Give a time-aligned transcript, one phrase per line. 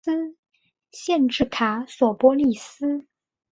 [0.89, 3.05] 县治卡索波利斯。